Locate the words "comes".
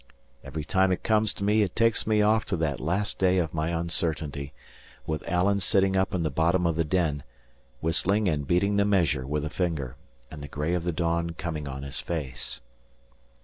1.03-1.31